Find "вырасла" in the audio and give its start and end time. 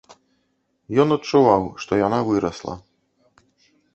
2.31-2.73